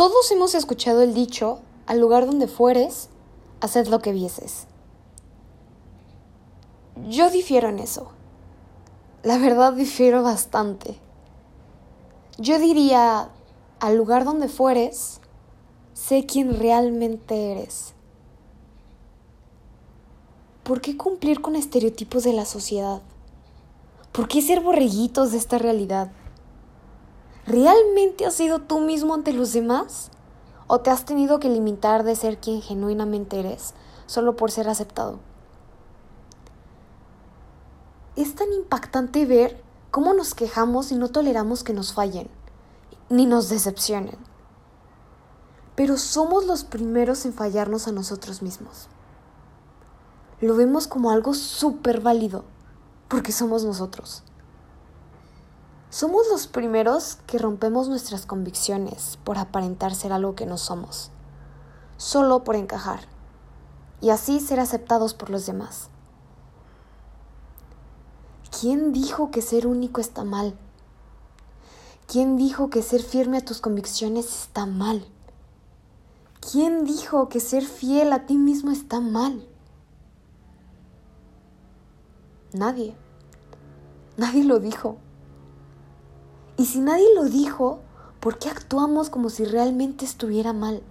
Todos 0.00 0.30
hemos 0.30 0.54
escuchado 0.54 1.02
el 1.02 1.12
dicho, 1.12 1.60
al 1.86 2.00
lugar 2.00 2.24
donde 2.24 2.48
fueres, 2.48 3.10
haced 3.60 3.86
lo 3.88 3.98
que 3.98 4.14
vieses. 4.14 4.66
Yo 7.10 7.28
difiero 7.28 7.68
en 7.68 7.78
eso. 7.78 8.10
La 9.22 9.36
verdad 9.36 9.74
difiero 9.74 10.22
bastante. 10.22 10.98
Yo 12.38 12.58
diría, 12.58 13.28
al 13.78 13.96
lugar 13.98 14.24
donde 14.24 14.48
fueres, 14.48 15.20
sé 15.92 16.24
quién 16.24 16.58
realmente 16.58 17.52
eres. 17.52 17.92
¿Por 20.62 20.80
qué 20.80 20.96
cumplir 20.96 21.42
con 21.42 21.56
estereotipos 21.56 22.24
de 22.24 22.32
la 22.32 22.46
sociedad? 22.46 23.02
¿Por 24.12 24.28
qué 24.28 24.40
ser 24.40 24.60
borreguitos 24.60 25.32
de 25.32 25.36
esta 25.36 25.58
realidad? 25.58 26.10
¿Realmente 27.50 28.26
has 28.26 28.34
sido 28.34 28.60
tú 28.60 28.78
mismo 28.78 29.12
ante 29.12 29.32
los 29.32 29.52
demás? 29.52 30.12
¿O 30.68 30.82
te 30.82 30.90
has 30.90 31.04
tenido 31.04 31.40
que 31.40 31.48
limitar 31.48 32.04
de 32.04 32.14
ser 32.14 32.38
quien 32.38 32.62
genuinamente 32.62 33.40
eres 33.40 33.74
solo 34.06 34.36
por 34.36 34.52
ser 34.52 34.68
aceptado? 34.68 35.18
Es 38.14 38.36
tan 38.36 38.52
impactante 38.52 39.26
ver 39.26 39.60
cómo 39.90 40.14
nos 40.14 40.36
quejamos 40.36 40.92
y 40.92 40.94
no 40.94 41.08
toleramos 41.08 41.64
que 41.64 41.72
nos 41.72 41.92
fallen, 41.92 42.28
ni 43.08 43.26
nos 43.26 43.48
decepcionen. 43.48 44.18
Pero 45.74 45.96
somos 45.96 46.46
los 46.46 46.62
primeros 46.62 47.26
en 47.26 47.32
fallarnos 47.32 47.88
a 47.88 47.92
nosotros 47.92 48.42
mismos. 48.42 48.86
Lo 50.40 50.54
vemos 50.54 50.86
como 50.86 51.10
algo 51.10 51.34
súper 51.34 52.00
válido, 52.00 52.44
porque 53.08 53.32
somos 53.32 53.64
nosotros. 53.64 54.22
Somos 55.90 56.28
los 56.30 56.46
primeros 56.46 57.18
que 57.26 57.38
rompemos 57.38 57.88
nuestras 57.88 58.24
convicciones 58.24 59.18
por 59.24 59.38
aparentar 59.38 59.92
ser 59.92 60.12
algo 60.12 60.36
que 60.36 60.46
no 60.46 60.56
somos, 60.56 61.10
solo 61.96 62.44
por 62.44 62.54
encajar, 62.54 63.00
y 64.00 64.10
así 64.10 64.38
ser 64.38 64.60
aceptados 64.60 65.14
por 65.14 65.30
los 65.30 65.46
demás. 65.46 65.88
¿Quién 68.60 68.92
dijo 68.92 69.32
que 69.32 69.42
ser 69.42 69.66
único 69.66 70.00
está 70.00 70.22
mal? 70.22 70.56
¿Quién 72.06 72.36
dijo 72.36 72.70
que 72.70 72.82
ser 72.82 73.02
firme 73.02 73.38
a 73.38 73.44
tus 73.44 73.60
convicciones 73.60 74.26
está 74.26 74.66
mal? 74.66 75.04
¿Quién 76.52 76.84
dijo 76.84 77.28
que 77.28 77.40
ser 77.40 77.64
fiel 77.64 78.12
a 78.12 78.26
ti 78.26 78.36
mismo 78.38 78.70
está 78.70 79.00
mal? 79.00 79.44
Nadie. 82.52 82.96
Nadie 84.16 84.44
lo 84.44 84.60
dijo. 84.60 84.98
Y 86.60 86.66
si 86.66 86.80
nadie 86.80 87.06
lo 87.14 87.24
dijo, 87.24 87.78
¿por 88.20 88.38
qué 88.38 88.50
actuamos 88.50 89.08
como 89.08 89.30
si 89.30 89.46
realmente 89.46 90.04
estuviera 90.04 90.52
mal? 90.52 90.82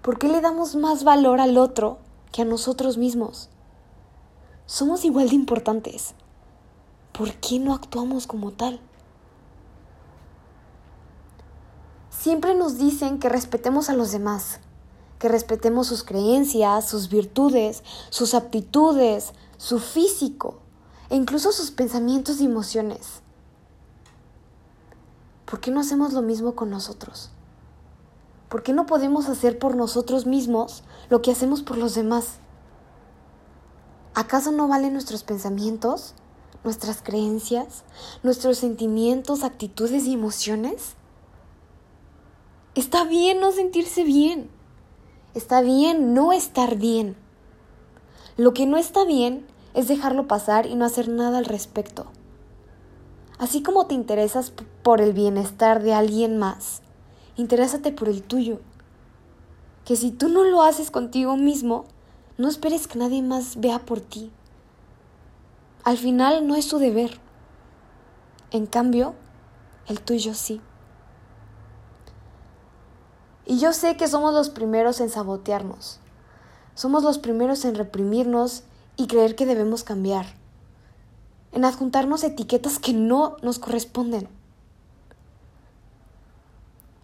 ¿Por 0.00 0.18
qué 0.18 0.28
le 0.28 0.40
damos 0.40 0.76
más 0.76 1.04
valor 1.04 1.42
al 1.42 1.58
otro 1.58 1.98
que 2.32 2.40
a 2.40 2.46
nosotros 2.46 2.96
mismos? 2.96 3.50
Somos 4.64 5.04
igual 5.04 5.28
de 5.28 5.34
importantes. 5.34 6.14
¿Por 7.12 7.34
qué 7.34 7.58
no 7.58 7.74
actuamos 7.74 8.26
como 8.26 8.50
tal? 8.50 8.80
Siempre 12.08 12.54
nos 12.54 12.78
dicen 12.78 13.18
que 13.18 13.28
respetemos 13.28 13.90
a 13.90 13.94
los 13.94 14.10
demás, 14.10 14.60
que 15.18 15.28
respetemos 15.28 15.86
sus 15.86 16.02
creencias, 16.02 16.88
sus 16.88 17.10
virtudes, 17.10 17.84
sus 18.08 18.32
aptitudes, 18.32 19.34
su 19.58 19.80
físico 19.80 20.60
e 21.10 21.16
incluso 21.16 21.52
sus 21.52 21.70
pensamientos 21.70 22.40
y 22.40 22.46
emociones. 22.46 23.20
¿Por 25.46 25.60
qué 25.60 25.70
no 25.70 25.80
hacemos 25.80 26.12
lo 26.12 26.20
mismo 26.20 26.54
con 26.54 26.68
nosotros? 26.68 27.30
¿Por 28.48 28.62
qué 28.62 28.72
no 28.72 28.86
podemos 28.86 29.28
hacer 29.28 29.58
por 29.58 29.74
nosotros 29.74 30.26
mismos 30.26 30.82
lo 31.08 31.22
que 31.22 31.30
hacemos 31.30 31.62
por 31.62 31.78
los 31.78 31.94
demás? 31.94 32.38
¿Acaso 34.14 34.52
no 34.52 34.68
valen 34.68 34.92
nuestros 34.92 35.24
pensamientos, 35.24 36.14
nuestras 36.64 37.02
creencias, 37.02 37.84
nuestros 38.22 38.58
sentimientos, 38.58 39.42
actitudes 39.42 40.04
y 40.04 40.14
emociones? 40.14 40.94
Está 42.74 43.04
bien 43.04 43.40
no 43.40 43.52
sentirse 43.52 44.04
bien. 44.04 44.50
Está 45.34 45.60
bien 45.60 46.14
no 46.14 46.32
estar 46.32 46.76
bien. 46.76 47.16
Lo 48.36 48.54
que 48.54 48.66
no 48.66 48.76
está 48.76 49.04
bien 49.04 49.46
es 49.74 49.88
dejarlo 49.88 50.26
pasar 50.26 50.66
y 50.66 50.74
no 50.76 50.84
hacer 50.84 51.08
nada 51.08 51.38
al 51.38 51.44
respecto. 51.44 52.06
Así 53.38 53.62
como 53.62 53.86
te 53.86 53.94
interesas 53.94 54.50
por 54.82 55.02
el 55.02 55.12
bienestar 55.12 55.82
de 55.82 55.92
alguien 55.92 56.38
más, 56.38 56.80
interésate 57.36 57.92
por 57.92 58.08
el 58.08 58.22
tuyo. 58.22 58.60
Que 59.84 59.94
si 59.94 60.10
tú 60.10 60.30
no 60.30 60.42
lo 60.44 60.62
haces 60.62 60.90
contigo 60.90 61.36
mismo, 61.36 61.84
no 62.38 62.48
esperes 62.48 62.86
que 62.86 62.98
nadie 62.98 63.22
más 63.22 63.60
vea 63.60 63.78
por 63.80 64.00
ti. 64.00 64.32
Al 65.84 65.98
final 65.98 66.46
no 66.46 66.56
es 66.56 66.64
su 66.64 66.78
deber. 66.78 67.20
En 68.50 68.66
cambio, 68.66 69.14
el 69.86 70.00
tuyo 70.00 70.32
sí. 70.32 70.62
Y 73.44 73.58
yo 73.58 73.74
sé 73.74 73.98
que 73.98 74.08
somos 74.08 74.32
los 74.32 74.48
primeros 74.48 75.00
en 75.00 75.10
sabotearnos. 75.10 76.00
Somos 76.74 77.04
los 77.04 77.18
primeros 77.18 77.64
en 77.66 77.74
reprimirnos 77.74 78.64
y 78.96 79.08
creer 79.08 79.36
que 79.36 79.46
debemos 79.46 79.84
cambiar 79.84 80.26
en 81.56 81.64
adjuntarnos 81.64 82.22
etiquetas 82.22 82.78
que 82.78 82.92
no 82.92 83.38
nos 83.40 83.58
corresponden. 83.58 84.28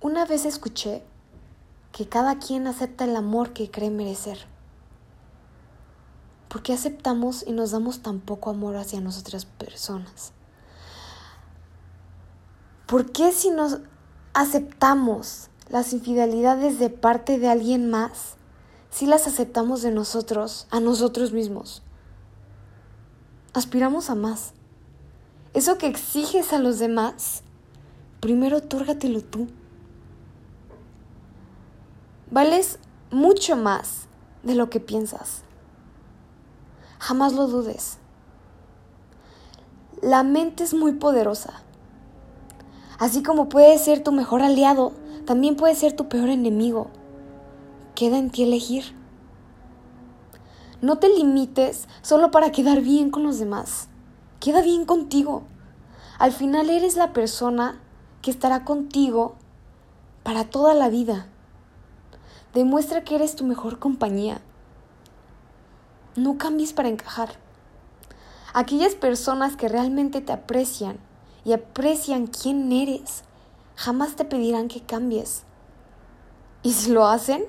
Una 0.00 0.24
vez 0.24 0.46
escuché 0.46 1.02
que 1.92 2.08
cada 2.08 2.38
quien 2.38 2.66
acepta 2.66 3.04
el 3.04 3.14
amor 3.14 3.52
que 3.52 3.70
cree 3.70 3.90
merecer. 3.90 4.38
¿Por 6.48 6.62
qué 6.62 6.72
aceptamos 6.72 7.44
y 7.46 7.52
nos 7.52 7.72
damos 7.72 8.00
tan 8.00 8.20
poco 8.20 8.48
amor 8.48 8.76
hacia 8.76 9.02
nosotras 9.02 9.44
personas? 9.44 10.32
¿Por 12.86 13.12
qué 13.12 13.32
si 13.32 13.50
nos 13.50 13.80
aceptamos 14.32 15.50
las 15.68 15.92
infidelidades 15.92 16.78
de 16.78 16.88
parte 16.88 17.38
de 17.38 17.50
alguien 17.50 17.90
más, 17.90 18.36
si 18.88 19.04
las 19.04 19.26
aceptamos 19.26 19.82
de 19.82 19.90
nosotros, 19.90 20.66
a 20.70 20.80
nosotros 20.80 21.32
mismos? 21.32 21.82
Aspiramos 23.52 24.10
a 24.10 24.14
más. 24.14 24.52
Eso 25.54 25.78
que 25.78 25.86
exiges 25.86 26.52
a 26.52 26.58
los 26.58 26.78
demás, 26.78 27.42
primero 28.20 28.58
otórgatelo 28.58 29.22
tú. 29.22 29.48
Vales 32.30 32.78
mucho 33.10 33.56
más 33.56 34.06
de 34.42 34.54
lo 34.54 34.68
que 34.70 34.80
piensas. 34.80 35.42
Jamás 36.98 37.32
lo 37.32 37.46
dudes. 37.46 37.98
La 40.02 40.22
mente 40.22 40.64
es 40.64 40.74
muy 40.74 40.92
poderosa. 40.92 41.62
Así 42.98 43.22
como 43.22 43.48
puede 43.48 43.78
ser 43.78 44.02
tu 44.02 44.12
mejor 44.12 44.42
aliado, 44.42 44.92
también 45.24 45.56
puede 45.56 45.74
ser 45.74 45.94
tu 45.94 46.08
peor 46.08 46.28
enemigo. 46.28 46.88
Queda 47.94 48.18
en 48.18 48.30
ti 48.30 48.42
elegir. 48.42 48.97
No 50.80 50.98
te 50.98 51.08
limites 51.08 51.88
solo 52.02 52.30
para 52.30 52.52
quedar 52.52 52.82
bien 52.82 53.10
con 53.10 53.24
los 53.24 53.40
demás. 53.40 53.88
Queda 54.38 54.62
bien 54.62 54.84
contigo. 54.84 55.42
Al 56.20 56.30
final 56.30 56.70
eres 56.70 56.94
la 56.94 57.12
persona 57.12 57.80
que 58.22 58.30
estará 58.30 58.64
contigo 58.64 59.34
para 60.22 60.44
toda 60.44 60.74
la 60.74 60.88
vida. 60.88 61.26
Demuestra 62.54 63.02
que 63.02 63.16
eres 63.16 63.34
tu 63.34 63.44
mejor 63.44 63.80
compañía. 63.80 64.40
No 66.14 66.38
cambies 66.38 66.72
para 66.72 66.88
encajar. 66.88 67.30
Aquellas 68.54 68.94
personas 68.94 69.56
que 69.56 69.68
realmente 69.68 70.20
te 70.20 70.32
aprecian 70.32 70.98
y 71.44 71.54
aprecian 71.54 72.28
quién 72.28 72.70
eres, 72.70 73.24
jamás 73.74 74.14
te 74.14 74.24
pedirán 74.24 74.68
que 74.68 74.80
cambies. 74.80 75.42
Y 76.62 76.72
si 76.74 76.92
lo 76.92 77.06
hacen, 77.06 77.44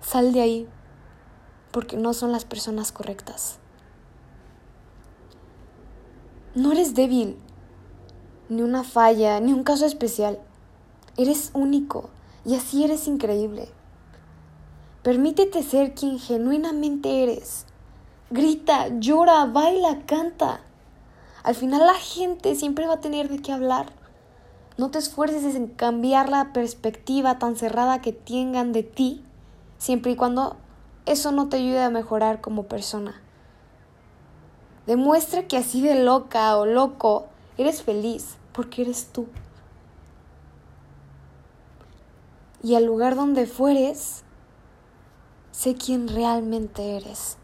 sal 0.00 0.32
de 0.32 0.40
ahí 0.40 0.68
porque 1.74 1.96
no 1.96 2.14
son 2.14 2.30
las 2.30 2.44
personas 2.44 2.92
correctas. 2.92 3.58
No 6.54 6.70
eres 6.70 6.94
débil, 6.94 7.36
ni 8.48 8.62
una 8.62 8.84
falla, 8.84 9.40
ni 9.40 9.52
un 9.52 9.64
caso 9.64 9.84
especial. 9.84 10.38
Eres 11.16 11.50
único 11.52 12.10
y 12.44 12.54
así 12.54 12.84
eres 12.84 13.08
increíble. 13.08 13.66
Permítete 15.02 15.64
ser 15.64 15.94
quien 15.94 16.20
genuinamente 16.20 17.24
eres. 17.24 17.66
Grita, 18.30 18.86
llora, 19.00 19.44
baila, 19.46 20.06
canta. 20.06 20.60
Al 21.42 21.56
final 21.56 21.84
la 21.84 21.94
gente 21.94 22.54
siempre 22.54 22.86
va 22.86 22.94
a 22.94 23.00
tener 23.00 23.28
de 23.28 23.42
qué 23.42 23.50
hablar. 23.50 23.86
No 24.78 24.92
te 24.92 25.00
esfuerces 25.00 25.56
en 25.56 25.66
cambiar 25.66 26.28
la 26.28 26.52
perspectiva 26.52 27.40
tan 27.40 27.56
cerrada 27.56 28.00
que 28.00 28.12
tengan 28.12 28.72
de 28.72 28.84
ti, 28.84 29.24
siempre 29.78 30.12
y 30.12 30.16
cuando 30.16 30.56
eso 31.06 31.32
no 31.32 31.48
te 31.48 31.56
ayuda 31.56 31.86
a 31.86 31.90
mejorar 31.90 32.40
como 32.40 32.64
persona. 32.64 33.20
Demuestra 34.86 35.46
que 35.46 35.56
así 35.56 35.80
de 35.80 36.02
loca 36.02 36.56
o 36.56 36.66
loco 36.66 37.26
eres 37.58 37.82
feliz 37.82 38.36
porque 38.52 38.82
eres 38.82 39.08
tú. 39.12 39.26
y 42.64 42.76
al 42.76 42.86
lugar 42.86 43.14
donde 43.14 43.46
fueres, 43.46 44.22
sé 45.52 45.74
quién 45.74 46.08
realmente 46.08 46.96
eres. 46.96 47.36